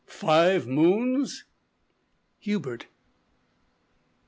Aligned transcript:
_"Five 0.09 0.65
moons?" 0.65 1.45
_Hubert. 2.43 2.85